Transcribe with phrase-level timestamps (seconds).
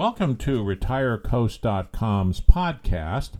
[0.00, 3.32] Welcome to RetireCoast.com's podcast.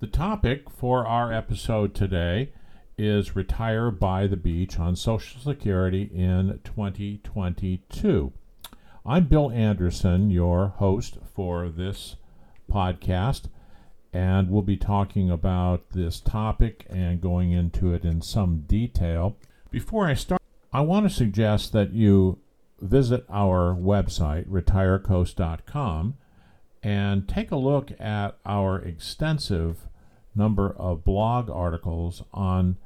[0.00, 2.52] The topic for our episode today
[2.96, 8.32] is Retire by the Beach on Social Security in 2022.
[9.04, 12.16] I'm Bill Anderson, your host for this
[12.72, 13.50] podcast,
[14.14, 19.36] and we'll be talking about this topic and going into it in some detail.
[19.70, 20.40] Before I start,
[20.72, 22.38] I want to suggest that you
[22.80, 26.14] visit our website, retirecoast.com,
[26.82, 29.88] and take a look at our extensive
[30.34, 32.76] number of blog articles on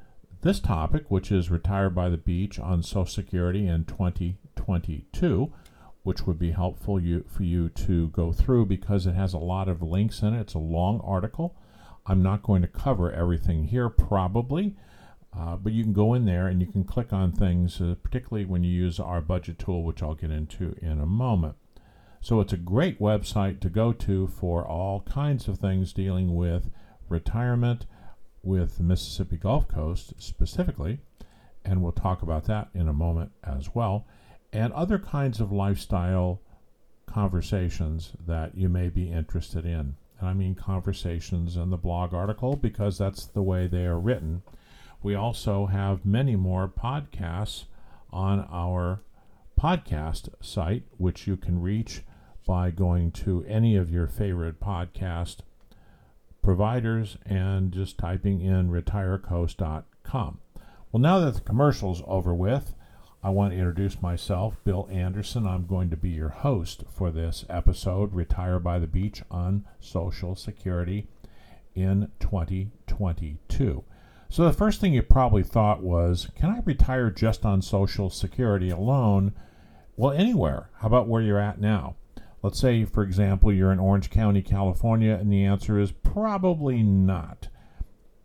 [0.43, 5.53] this topic, which is Retire by the Beach on Social Security in 2022,
[6.02, 9.69] which would be helpful you, for you to go through because it has a lot
[9.69, 10.41] of links in it.
[10.41, 11.57] It's a long article.
[12.07, 14.77] I'm not going to cover everything here, probably.
[15.37, 18.45] Uh, but you can go in there and you can click on things, uh, particularly
[18.45, 21.57] when you use our budget tool, which I'll get into in a moment.
[22.21, 26.71] So it's a great website to go to for all kinds of things dealing with
[27.09, 27.87] retirement,
[28.43, 30.99] with the Mississippi Gulf Coast specifically,
[31.65, 34.07] and we'll talk about that in a moment as well,
[34.52, 36.40] and other kinds of lifestyle
[37.07, 39.96] conversations that you may be interested in.
[40.18, 44.43] And I mean conversations in the blog article because that's the way they are written
[45.02, 47.65] we also have many more podcasts
[48.10, 49.01] on our
[49.59, 52.02] podcast site, which you can reach
[52.46, 55.38] by going to any of your favorite podcast
[56.43, 60.38] providers and just typing in retirecoast.com.
[60.90, 62.74] Well, now that the commercial's over with,
[63.23, 65.47] I want to introduce myself, Bill Anderson.
[65.47, 70.34] I'm going to be your host for this episode, Retire by the Beach on Social
[70.34, 71.06] Security
[71.75, 73.84] in 2022.
[74.33, 78.71] So the first thing you probably thought was, can I retire just on Social Security
[78.71, 79.33] alone?
[79.97, 80.71] Well, anywhere.
[80.78, 81.97] How about where you're at now?
[82.41, 87.49] Let's say, for example, you're in Orange County, California, and the answer is probably not.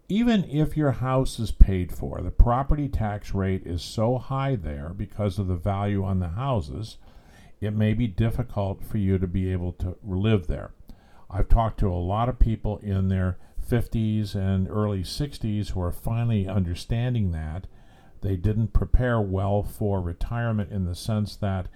[0.07, 4.89] Even if your house is paid for, the property tax rate is so high there
[4.95, 6.97] because of the value on the houses,
[7.59, 10.71] it may be difficult for you to be able to live there.
[11.31, 13.39] I've talked to a lot of people in their
[13.69, 17.67] 50s and early 60s who are finally understanding that.
[18.21, 21.67] They didn't prepare well for retirement in the sense that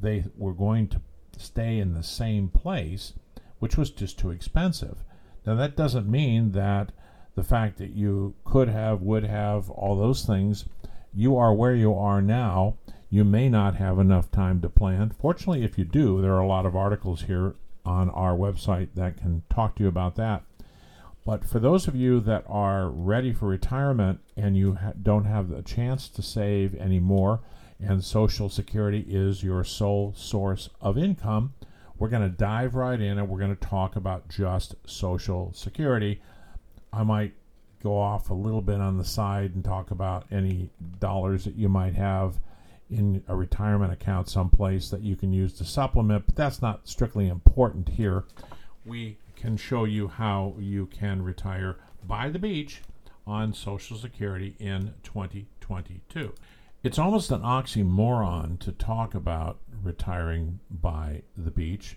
[0.00, 1.00] they were going to
[1.36, 3.14] stay in the same place,
[3.58, 5.04] which was just too expensive.
[5.46, 6.92] Now, that doesn't mean that
[7.34, 10.64] the fact that you could have, would have, all those things,
[11.14, 12.76] you are where you are now.
[13.10, 15.10] You may not have enough time to plan.
[15.10, 17.54] Fortunately, if you do, there are a lot of articles here
[17.84, 20.42] on our website that can talk to you about that.
[21.24, 25.50] But for those of you that are ready for retirement and you ha- don't have
[25.50, 27.40] the chance to save anymore,
[27.80, 31.54] and Social Security is your sole source of income,
[31.98, 36.20] we're going to dive right in and we're going to talk about just Social Security.
[36.92, 37.34] I might
[37.82, 41.68] go off a little bit on the side and talk about any dollars that you
[41.68, 42.40] might have
[42.90, 47.28] in a retirement account someplace that you can use to supplement, but that's not strictly
[47.28, 48.24] important here.
[48.86, 52.82] We can show you how you can retire by the beach
[53.24, 56.34] on Social Security in 2022.
[56.82, 61.96] It's almost an oxymoron to talk about retiring by the beach.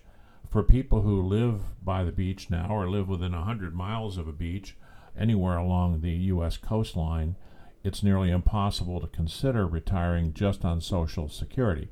[0.50, 4.32] For people who live by the beach now or live within 100 miles of a
[4.32, 4.76] beach
[5.18, 6.56] anywhere along the U.S.
[6.56, 7.34] coastline,
[7.82, 11.88] it's nearly impossible to consider retiring just on Social Security.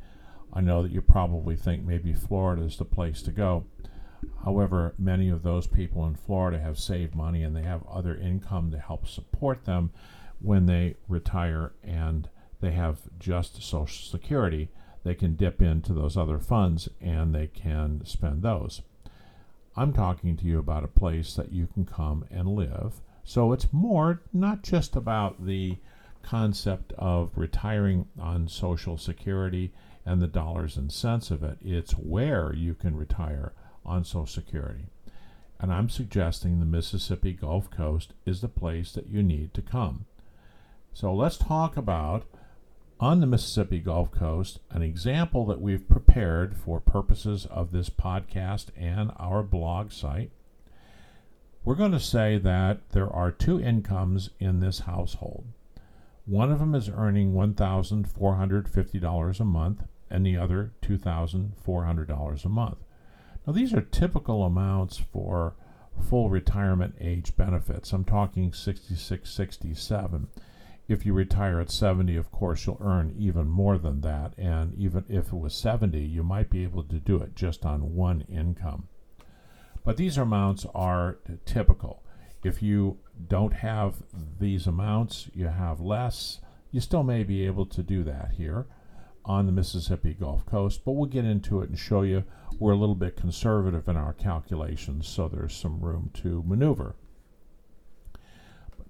[0.52, 3.64] I know that you probably think maybe Florida is the place to go.
[4.44, 8.70] However, many of those people in Florida have saved money and they have other income
[8.70, 9.90] to help support them
[10.40, 12.28] when they retire and
[12.60, 14.68] they have just Social Security.
[15.04, 18.82] They can dip into those other funds and they can spend those.
[19.76, 23.00] I'm talking to you about a place that you can come and live.
[23.24, 25.78] So it's more not just about the
[26.22, 29.72] concept of retiring on Social Security
[30.04, 33.52] and the dollars and cents of it, it's where you can retire
[33.84, 34.86] on Social Security.
[35.58, 40.06] And I'm suggesting the Mississippi Gulf Coast is the place that you need to come.
[40.92, 42.24] So let's talk about,
[42.98, 48.66] on the Mississippi Gulf Coast, an example that we've prepared for purposes of this podcast
[48.76, 50.30] and our blog site.
[51.62, 55.44] We're going to say that there are two incomes in this household.
[56.24, 62.78] One of them is earning $1,450 a month, and the other $2,400 a month.
[63.46, 65.54] Now, these are typical amounts for
[66.00, 67.92] full retirement age benefits.
[67.92, 70.28] I'm talking 66, 67.
[70.88, 74.34] If you retire at 70, of course, you'll earn even more than that.
[74.36, 77.94] And even if it was 70, you might be able to do it just on
[77.94, 78.88] one income.
[79.84, 82.02] But these amounts are typical.
[82.42, 82.98] If you
[83.28, 84.02] don't have
[84.38, 86.40] these amounts, you have less,
[86.70, 88.66] you still may be able to do that here
[89.24, 92.24] on the Mississippi Gulf Coast, but we'll get into it and show you
[92.58, 96.94] we're a little bit conservative in our calculations, so there's some room to maneuver.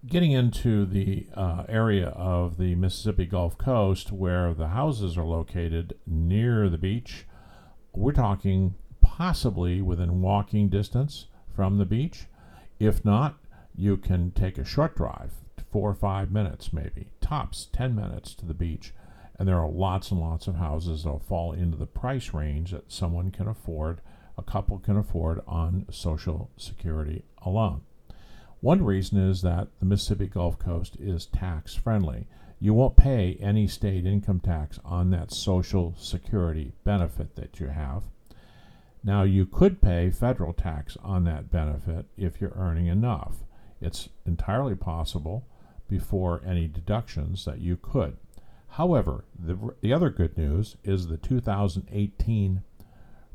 [0.06, 5.94] Getting into the uh, area of the Mississippi Gulf Coast where the houses are located
[6.06, 7.26] near the beach,
[7.92, 12.26] we're talking possibly within walking distance from the beach.
[12.78, 13.38] If not,
[13.76, 15.32] you can take a short drive,
[15.70, 18.94] four or five minutes maybe, tops 10 minutes to the beach
[19.40, 22.72] and there are lots and lots of houses that will fall into the price range
[22.72, 24.02] that someone can afford,
[24.36, 27.80] a couple can afford on Social Security alone.
[28.60, 32.26] One reason is that the Mississippi Gulf Coast is tax friendly.
[32.60, 38.02] You won't pay any state income tax on that Social Security benefit that you have.
[39.02, 43.36] Now, you could pay federal tax on that benefit if you're earning enough.
[43.80, 45.46] It's entirely possible
[45.88, 48.18] before any deductions that you could.
[48.70, 52.62] However, the, the other good news is the 2018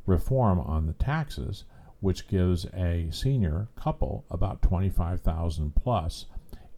[0.06, 1.66] reform on the taxes,
[2.00, 6.26] which gives a senior couple about 25,000 plus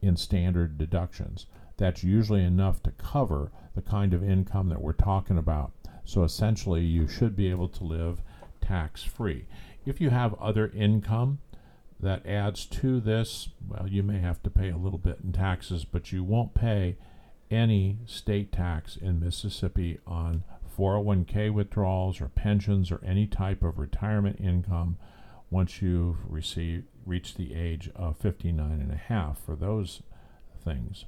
[0.02, 1.46] in standard deductions.
[1.78, 5.72] That's usually enough to cover the kind of income that we're talking about.
[6.04, 8.22] So essentially, you should be able to live
[8.62, 9.46] tax free.
[9.86, 11.40] If you have other income
[12.00, 15.86] that adds to this, well, you may have to pay a little bit in taxes,
[15.86, 16.98] but you won't pay
[17.50, 20.44] any state tax in Mississippi on
[20.78, 24.98] 401k withdrawals or pensions or any type of retirement income
[25.50, 30.02] once you've received reached the age of 59 and a half for those
[30.64, 31.06] things.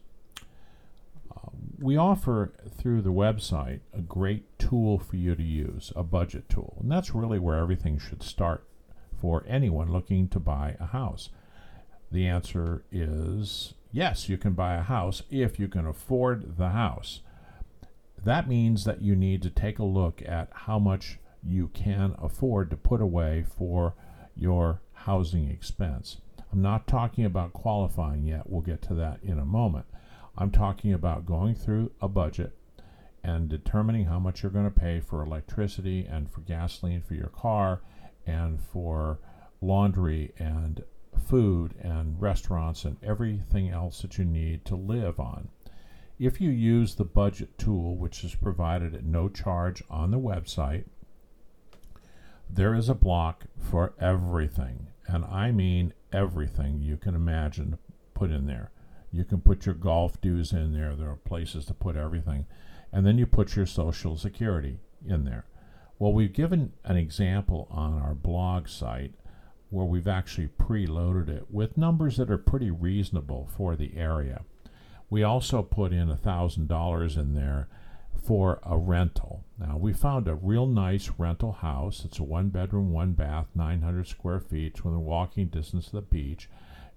[1.30, 6.48] Uh, we offer through the website a great tool for you to use, a budget
[6.50, 6.78] tool.
[6.80, 8.64] And that's really where everything should start
[9.20, 11.30] for anyone looking to buy a house.
[12.12, 17.22] The answer is yes, you can buy a house if you can afford the house.
[18.24, 22.70] That means that you need to take a look at how much you can afford
[22.70, 23.96] to put away for
[24.36, 26.18] your housing expense.
[26.52, 28.50] I'm not talking about qualifying yet.
[28.50, 29.86] We'll get to that in a moment.
[30.38, 32.56] I'm talking about going through a budget
[33.24, 37.28] and determining how much you're going to pay for electricity and for gasoline for your
[37.28, 37.82] car
[38.26, 39.20] and for
[39.62, 40.84] laundry and
[41.20, 45.50] food and restaurants and everything else that you need to live on.
[46.18, 50.86] If you use the budget tool, which is provided at no charge on the website,
[52.50, 57.78] there is a block for everything, and I mean everything you can imagine
[58.14, 58.72] put in there.
[59.12, 62.48] You can put your golf dues in there, there are places to put everything,
[62.92, 65.46] and then you put your Social Security in there.
[66.00, 69.14] Well, we've given an example on our blog site
[69.70, 74.42] where we've actually preloaded it with numbers that are pretty reasonable for the area.
[75.10, 77.68] We also put in $1,000 in there
[78.24, 79.44] for a rental.
[79.58, 82.04] Now, we found a real nice rental house.
[82.06, 86.02] It's a one bedroom, one bath, 900 square feet, it's within walking distance of the
[86.02, 86.50] beach.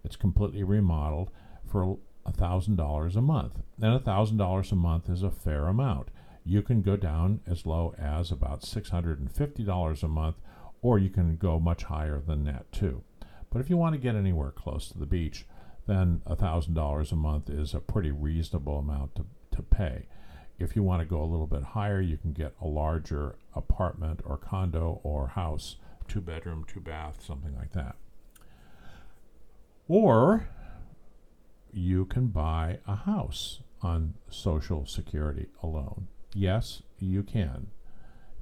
[0.04, 1.30] It's completely remodeled
[1.66, 3.54] for $1,000 a month.
[3.80, 6.08] And $1,000 a month is a fair amount.
[6.44, 10.36] You can go down as low as about $650 a month
[10.82, 13.02] or you can go much higher than that too.
[13.50, 15.46] But if you want to get anywhere close to the beach,
[15.86, 20.06] then $1,000 a month is a pretty reasonable amount to, to pay.
[20.58, 24.20] If you want to go a little bit higher, you can get a larger apartment
[24.24, 25.76] or condo or house,
[26.08, 27.96] two bedroom, two bath, something like that.
[29.88, 30.48] Or
[31.72, 36.08] you can buy a house on Social Security alone.
[36.34, 37.68] Yes, you can.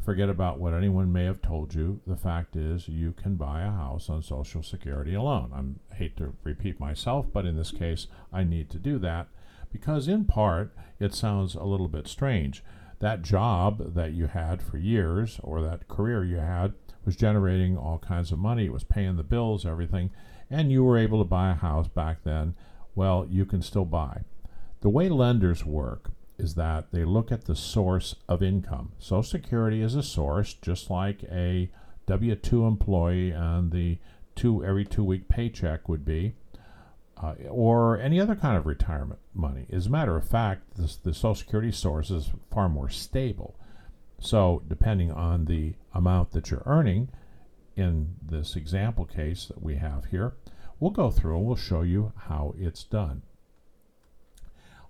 [0.02, 2.00] Forget about what anyone may have told you.
[2.06, 5.78] The fact is, you can buy a house on Social Security alone.
[5.90, 9.28] I hate to repeat myself, but in this case, I need to do that
[9.70, 12.64] because, in part, it sounds a little bit strange.
[13.00, 16.72] That job that you had for years, or that career you had,
[17.04, 18.66] was generating all kinds of money.
[18.66, 20.10] It was paying the bills, everything,
[20.50, 22.54] and you were able to buy a house back then.
[22.94, 24.22] Well, you can still buy.
[24.80, 28.92] The way lenders work is that they look at the source of income.
[28.98, 31.70] Social Security is a source, just like a
[32.06, 33.98] W 2 employee and the
[34.34, 36.34] two every two week paycheck would be,
[37.22, 39.66] uh, or any other kind of retirement money.
[39.70, 43.54] As a matter of fact, this, the Social Security source is far more stable.
[44.18, 47.08] So, depending on the amount that you're earning,
[47.76, 50.34] in this example case that we have here,
[50.78, 53.22] we'll go through and we'll show you how it's done.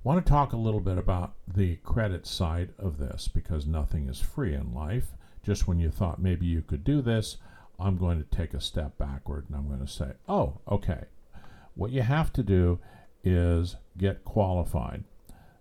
[0.02, 4.20] Want to talk a little bit about the credit side of this because nothing is
[4.20, 5.12] free in life.
[5.42, 7.36] Just when you thought maybe you could do this,
[7.78, 11.04] I'm going to take a step backward and I'm going to say, oh, okay.
[11.74, 12.78] What you have to do
[13.24, 15.04] is get qualified.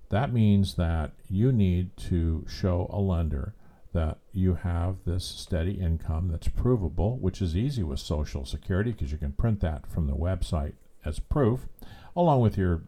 [0.10, 3.53] That means that you need to show a lender
[3.93, 9.12] that you have this steady income that's provable, which is easy with Social Security because
[9.12, 11.67] you can print that from the website as proof,
[12.15, 12.84] along with your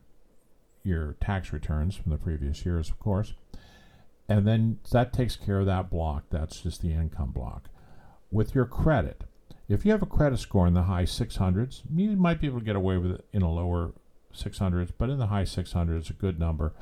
[0.83, 3.33] your tax returns from the previous years, of course.
[4.27, 6.23] And then that takes care of that block.
[6.29, 7.69] That's just the income block.
[8.31, 9.25] With your credit,
[9.67, 12.65] if you have a credit score in the high 600s, you might be able to
[12.65, 13.91] get away with it in a lower
[14.33, 16.73] 600s, but in the high 600s, a good number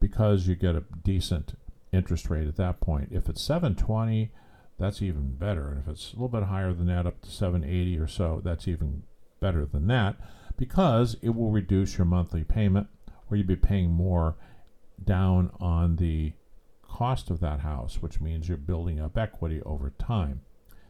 [0.00, 1.56] because you get a decent
[1.92, 3.08] interest rate at that point.
[3.12, 4.30] If it's 720,
[4.78, 5.68] that's even better.
[5.68, 8.66] And if it's a little bit higher than that, up to 780 or so, that's
[8.66, 9.04] even
[9.40, 10.16] better than that
[10.56, 12.86] because it will reduce your monthly payment
[13.32, 14.36] or you'd be paying more
[15.02, 16.32] down on the
[16.82, 20.42] cost of that house, which means you're building up equity over time.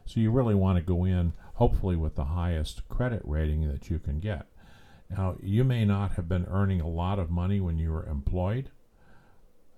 [0.05, 3.99] So you really want to go in, hopefully, with the highest credit rating that you
[3.99, 4.47] can get.
[5.09, 8.69] Now, you may not have been earning a lot of money when you were employed.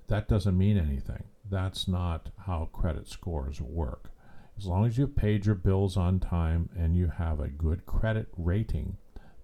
[0.07, 1.25] That doesn't mean anything.
[1.47, 4.09] That's not how credit scores work.
[4.57, 8.27] As long as you've paid your bills on time and you have a good credit
[8.35, 8.97] rating,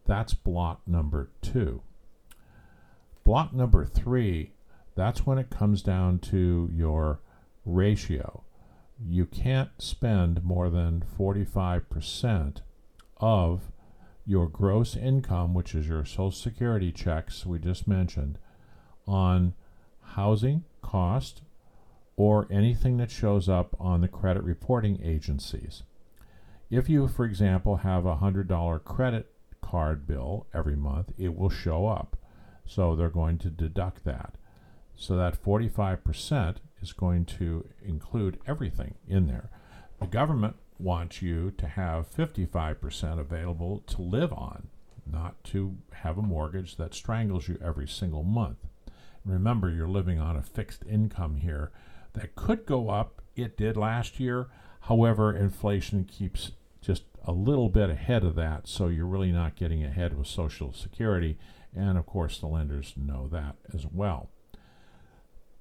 [0.07, 1.83] that's block number two.
[3.23, 4.51] Block number three,
[4.95, 7.19] that's when it comes down to your
[7.65, 8.43] ratio.
[9.03, 12.61] You can't spend more than 45%
[13.17, 13.71] of
[14.25, 18.37] your gross income, which is your Social Security checks we just mentioned,
[19.07, 19.53] on
[20.01, 21.41] housing cost
[22.15, 25.83] or anything that shows up on the credit reporting agencies.
[26.69, 31.87] If you, for example, have a $100 credit card bill every month, it will show
[31.87, 32.17] up.
[32.73, 34.35] So they're going to deduct that.
[34.95, 39.49] So that 45% is going to include everything in there.
[39.99, 44.69] The government wants you to have 55% available to live on,
[45.05, 48.59] not to have a mortgage that strangles you every single month.
[49.25, 51.71] Remember, you're living on a fixed income here
[52.13, 53.21] that could go up.
[53.35, 54.47] It did last year.
[54.81, 56.51] However, inflation keeps
[56.81, 60.71] just a little bit ahead of that, so you're really not getting ahead with Social
[60.71, 61.37] Security.
[61.75, 64.29] And of course, the lenders know that as well.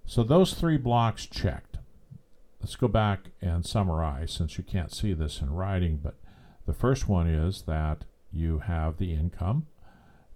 [0.06, 1.78] So, those three blocks checked.
[2.60, 6.00] Let's go back and summarize since you can't see this in writing.
[6.02, 6.16] But
[6.66, 9.66] the first one is that you have the income,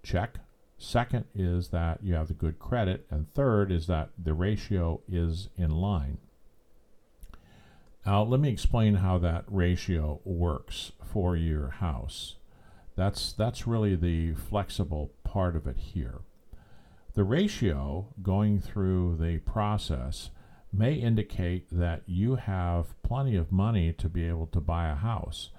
[0.03, 0.39] check.
[0.79, 3.07] Second is that you have the good credit.
[3.11, 6.19] And third is that the ratio is in line.
[8.07, 12.37] Now, let me explain how that ratio works for your house.
[12.97, 16.21] That's, that's really the flexible part of it here.
[17.15, 20.31] The ratio going through the process
[20.73, 25.51] may indicate that you have plenty of money to be able to buy a house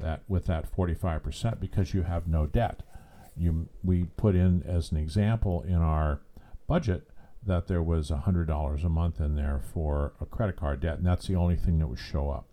[0.00, 2.82] that with that 45% because you have no debt
[3.36, 6.20] you we put in as an example in our
[6.66, 7.08] budget
[7.46, 11.26] that there was $100 a month in there for a credit card debt, and that's
[11.26, 12.46] the only thing that would show up.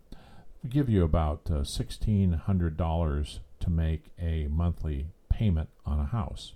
[0.62, 6.52] We give you about uh, $1,600 to make a monthly payment on a house.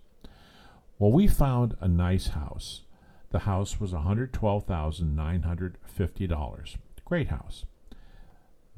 [0.98, 2.82] Well, we found a nice house.
[3.30, 6.76] The house was $112,950.
[7.04, 7.64] Great house.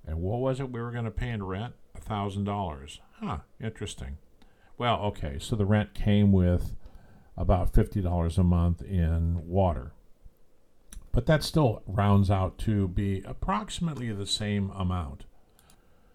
[0.06, 1.74] And what was it we were going to pay in rent?
[1.98, 2.98] $1,000.
[3.20, 4.18] Huh, interesting.
[4.76, 6.74] Well, okay, so the rent came with
[7.36, 9.92] about $50 a month in water.
[11.14, 15.24] But that still rounds out to be approximately the same amount.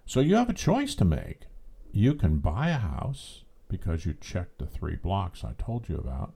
[0.06, 1.44] So you have a choice to make.
[1.92, 6.34] You can buy a house because you checked the three blocks I told you about,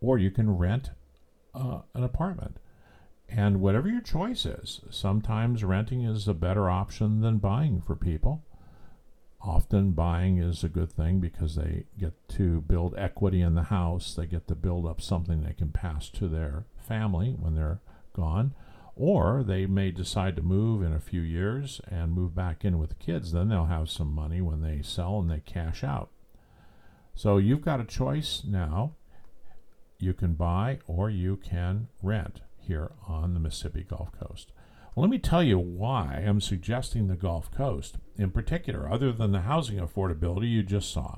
[0.00, 0.90] or you can rent
[1.54, 2.56] uh, an apartment.
[3.28, 8.42] And whatever your choice is, sometimes renting is a better option than buying for people.
[9.40, 14.14] Often buying is a good thing because they get to build equity in the house.
[14.14, 17.80] They get to build up something they can pass to their family when they're
[18.12, 18.54] gone.
[18.94, 22.90] Or they may decide to move in a few years and move back in with
[22.90, 23.32] the kids.
[23.32, 26.10] Then they'll have some money when they sell and they cash out.
[27.14, 28.92] So you've got a choice now.
[29.98, 34.52] You can buy or you can rent here on the Mississippi Gulf Coast.
[34.94, 39.32] Well, let me tell you why I'm suggesting the Gulf Coast in particular, other than
[39.32, 41.16] the housing affordability you just saw.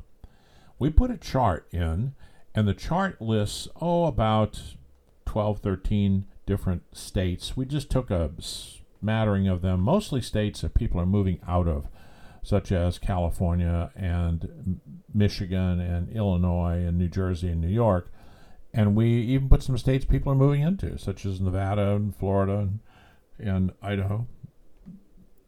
[0.79, 2.15] We put a chart in,
[2.55, 4.61] and the chart lists, oh, about
[5.27, 7.57] 12, 13 different states.
[7.57, 11.89] We just took a smattering of them, mostly states that people are moving out of,
[12.43, 14.81] such as California and
[15.13, 18.11] Michigan and Illinois and New Jersey and New York.
[18.73, 22.59] And we even put some states people are moving into, such as Nevada and Florida
[22.59, 22.81] and,
[23.39, 24.27] and Idaho.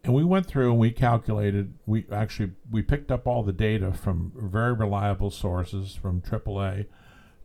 [0.05, 1.75] And we went through and we calculated.
[1.85, 6.87] We actually we picked up all the data from very reliable sources, from AAA,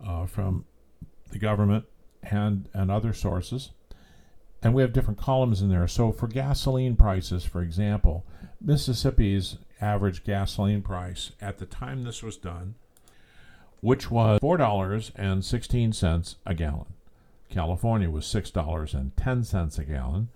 [0.05, 0.65] uh, from
[1.31, 1.86] the government,
[2.23, 3.71] and and other sources.
[4.63, 5.87] And we have different columns in there.
[5.87, 8.25] So for gasoline prices, for example,
[8.59, 12.75] Mississippi's average gasoline price at the time this was done
[13.81, 16.93] which was $4.16 a gallon.
[17.49, 20.29] California was $6.10 a gallon.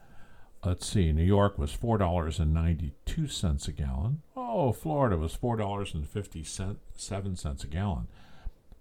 [0.66, 4.22] Let's see, New York was $4.92 a gallon.
[4.36, 8.08] Oh, Florida was $4.57 a gallon.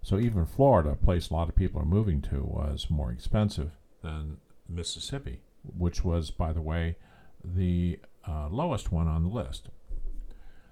[0.05, 3.71] So even Florida, a place a lot of people are moving to, was more expensive
[4.03, 4.37] than
[4.69, 6.97] Mississippi, which was, by the way,
[7.43, 9.69] the uh, lowest one on the list.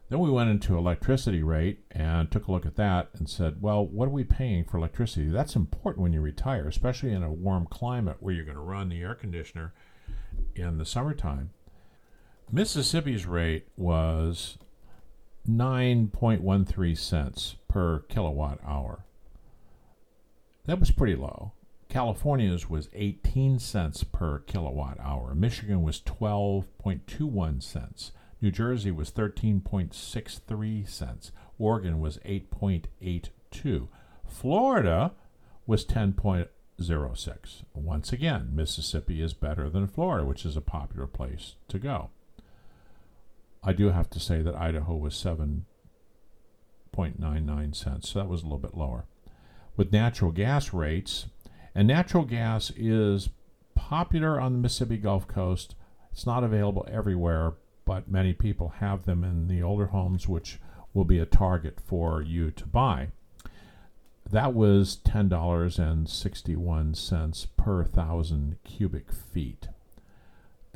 [0.09, 3.83] Then we went into electricity rate and took a look at that and said, well,
[3.83, 5.29] what are we paying for electricity?
[5.29, 8.89] That's important when you retire, especially in a warm climate where you're going to run
[8.89, 9.73] the air conditioner
[10.53, 11.49] in the summertime.
[12.51, 14.59] Mississippi's rate was
[15.49, 19.05] 9.13 cents per kilowatt hour.
[20.65, 21.51] That was pretty low.
[21.89, 25.35] California's was 18 cents per kilowatt hour.
[25.35, 28.11] Michigan was 12.21 cents.
[28.41, 31.31] New Jersey was 13.63 cents.
[31.59, 33.87] Oregon was 8.82.
[34.27, 35.11] Florida
[35.67, 37.63] was 10.06.
[37.73, 42.09] Once again, Mississippi is better than Florida, which is a popular place to go.
[43.61, 48.57] I do have to say that Idaho was 7.99 cents, so that was a little
[48.57, 49.05] bit lower.
[49.75, 51.25] With natural gas rates,
[51.73, 53.29] and natural gas is
[53.75, 55.73] popular on the Mississippi Gulf Coast.
[56.11, 57.53] It's not available everywhere,
[57.85, 60.59] but many people have them in the older homes, which
[60.93, 63.07] will be a target for you to buy.
[64.29, 69.67] That was $10.61 per thousand cubic feet.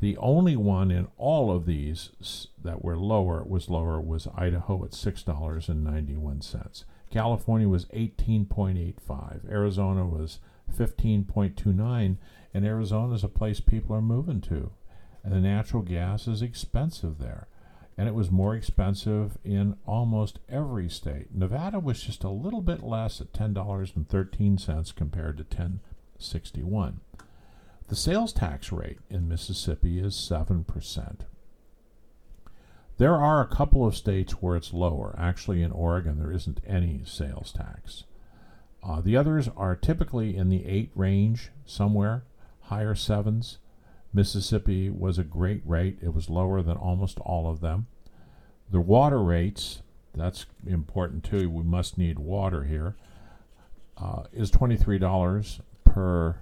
[0.00, 2.10] The only one in all of these
[2.62, 6.84] that were lower was lower was Idaho at $6.91.
[7.10, 9.50] California was 18.85.
[9.50, 10.38] Arizona was
[10.76, 12.16] 15.29
[12.54, 14.70] and Arizona is a place people are moving to
[15.24, 17.48] and the natural gas is expensive there.
[17.96, 21.34] And it was more expensive in almost every state.
[21.34, 27.00] Nevada was just a little bit less at $10.13 compared to 1061.
[27.88, 31.20] The sales tax rate in Mississippi is 7%.
[32.98, 35.14] There are a couple of states where it's lower.
[35.16, 38.02] Actually, in Oregon, there isn't any sales tax.
[38.82, 42.24] Uh, the others are typically in the 8 range, somewhere,
[42.62, 43.58] higher 7s.
[44.12, 45.98] Mississippi was a great rate.
[46.02, 47.86] It was lower than almost all of them.
[48.68, 49.82] The water rates,
[50.12, 51.48] that's important too.
[51.48, 52.96] We must need water here.
[53.96, 56.36] Uh, is $23 per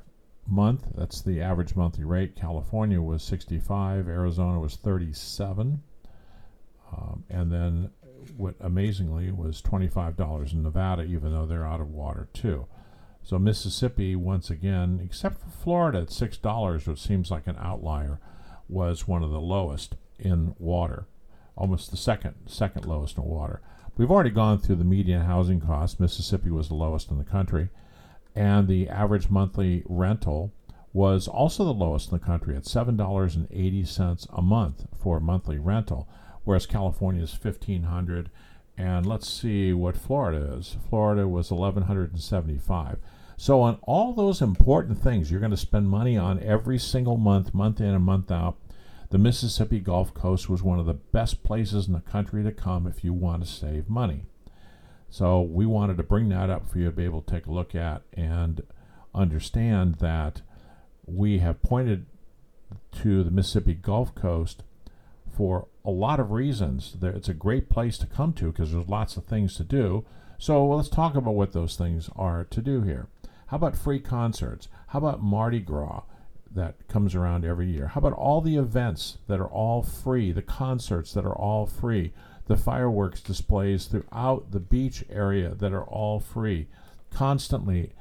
[0.46, 0.84] month.
[0.94, 2.34] That's the average monthly rate.
[2.34, 5.82] California was 65, Arizona was 37.
[6.92, 7.90] Um, and then
[8.36, 12.66] what amazingly was $25 in Nevada, even though they're out of water too.
[13.22, 18.20] So Mississippi, once again, except for Florida at six dollars, which seems like an outlier,
[18.68, 21.06] was one of the lowest in water,
[21.56, 23.60] almost the second second lowest in water.
[23.96, 25.98] We've already gone through the median housing cost.
[25.98, 27.70] Mississippi was the lowest in the country,
[28.34, 30.52] and the average monthly rental
[30.92, 36.08] was also the lowest in the country at $7.80 a month for monthly rental,
[36.46, 38.30] whereas California is 1500
[38.78, 40.76] and let's see what Florida is.
[40.88, 42.98] Florida was 1175.
[43.36, 47.52] So on all those important things you're going to spend money on every single month,
[47.52, 48.56] month in and month out,
[49.10, 52.86] the Mississippi Gulf Coast was one of the best places in the country to come
[52.86, 54.26] if you want to save money.
[55.10, 57.52] So we wanted to bring that up for you to be able to take a
[57.52, 58.62] look at and
[59.14, 60.42] understand that
[61.06, 62.06] we have pointed
[63.02, 64.62] to the Mississippi Gulf Coast
[65.36, 66.96] for a lot of reasons.
[67.00, 70.04] That it's a great place to come to because there's lots of things to do.
[70.38, 73.06] So let's talk about what those things are to do here.
[73.46, 74.68] How about free concerts?
[74.88, 76.02] How about Mardi Gras
[76.54, 77.88] that comes around every year?
[77.88, 82.12] How about all the events that are all free, the concerts that are all free,
[82.46, 86.66] the fireworks displays throughout the beach area that are all free?
[87.10, 87.92] Constantly,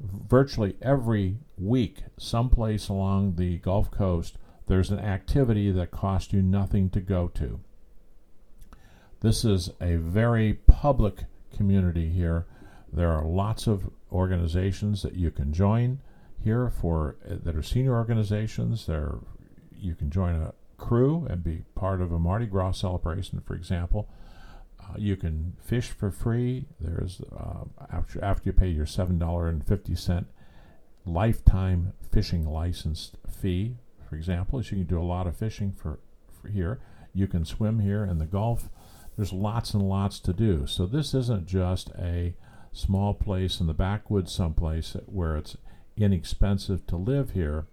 [0.00, 6.90] virtually every week, someplace along the Gulf Coast, there's an activity that costs you nothing
[6.90, 7.60] to go to.
[9.20, 11.24] This is a very public
[11.56, 12.46] community here.
[12.92, 16.00] There are lots of organizations that you can join
[16.42, 18.86] here for that are senior organizations.
[18.86, 19.18] There,
[19.78, 24.08] you can join a crew and be part of a Mardi Gras celebration, for example.
[24.80, 26.66] Uh, you can fish for free.
[26.80, 30.26] There's uh, after after you pay your seven dollar and fifty cent
[31.06, 33.76] lifetime fishing license fee
[34.12, 35.98] for example, so you can do a lot of fishing for,
[36.30, 36.78] for here.
[37.14, 38.68] You can swim here in the Gulf.
[39.16, 40.66] There's lots and lots to do.
[40.66, 42.34] So this isn't just a
[42.72, 45.56] small place in the backwoods someplace where it's
[45.96, 47.64] inexpensive to live here.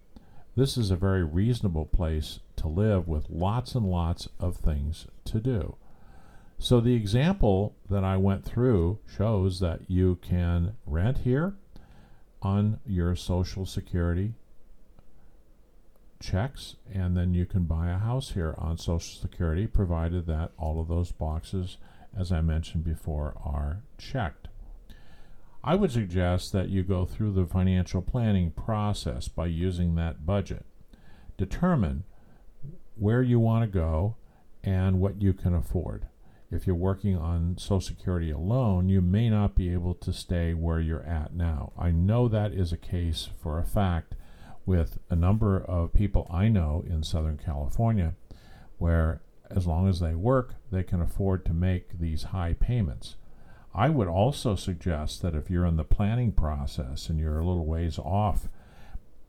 [0.56, 5.40] This is a very reasonable place to live with lots and lots of things to
[5.40, 5.76] do.
[6.56, 11.52] So the example that I went through shows that you can rent here
[12.40, 14.32] on your Social Security
[16.20, 20.80] checks, and then you can buy a house here on Social Security, provided that all
[20.80, 21.78] of those boxes,
[22.16, 24.48] as I mentioned before, are checked.
[25.64, 30.64] I would suggest that you go through the financial planning process by using that budget.
[31.36, 32.04] Determine
[32.96, 34.16] where you want to go
[34.62, 36.06] and what you can afford.
[36.50, 40.80] If you're working on Social Security alone, you may not be able to stay where
[40.80, 41.72] you're at now.
[41.78, 44.16] I know that is a case for a fact
[44.70, 48.14] with a number of people I know in Southern California
[48.78, 53.16] where, as long as they work, they can afford to make these high payments.
[53.74, 57.66] I would also suggest that if you're in the planning process and you're a little
[57.66, 58.48] ways off,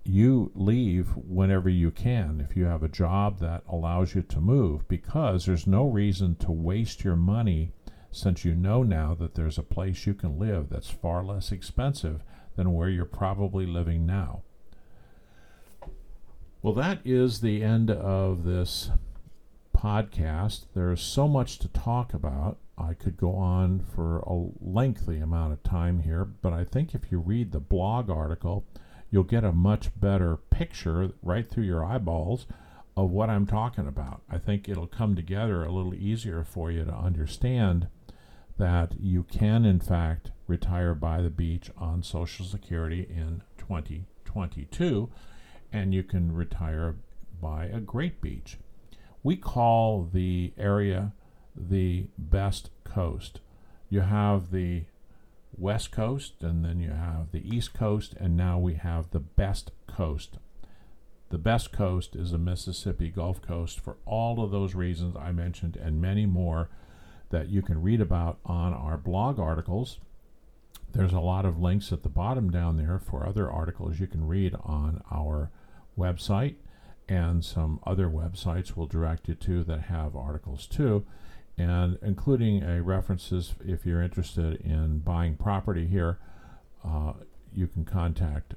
[0.04, 4.88] you leave whenever you can if you have a job that allows you to move
[4.88, 7.71] because there's no reason to waste your money
[8.12, 12.21] since you know now that there's a place you can live that's far less expensive
[12.56, 14.43] than where you're probably living now.
[16.63, 18.91] Well, that is the end of this
[19.76, 20.65] podcast.
[20.76, 22.60] There's so much to talk about.
[22.78, 27.12] I could go on for a lengthy amount of time here, but I think if
[27.12, 28.63] you read the blog article,
[29.10, 32.45] you'll get a much better picture right through your eyeballs
[32.95, 34.21] of what I'm talking about.
[34.30, 37.88] I think it'll come together a little easier for you to understand
[38.60, 45.10] that you can, in fact, retire by the beach on Social Security in 2022
[45.72, 46.96] and you can retire
[47.42, 48.58] by a great beach.
[49.24, 51.14] We call the area
[51.56, 53.40] the best coast.
[53.90, 54.84] You have the
[55.58, 59.72] west coast, and then you have the east coast, and now we have the best
[59.88, 60.38] coast.
[61.30, 65.78] The best coast is the Mississippi Gulf Coast for all of those reasons I mentioned
[65.78, 66.70] and many more
[67.30, 70.00] that you can read about on our blog articles.
[70.92, 74.28] There's a lot of links at the bottom down there for other articles you can
[74.28, 75.52] read on our
[76.02, 76.56] website,
[77.08, 81.06] and some other websites will direct you to that have articles too,
[81.58, 86.18] and including a references if you're interested in buying property here.
[86.84, 87.14] Uh,
[87.54, 88.56] you can contact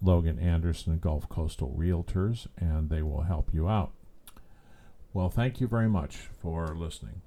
[0.00, 3.92] Logan Anderson Gulf Coastal Realtors, and they will help you out.
[5.12, 7.22] Well, thank you very much for listening.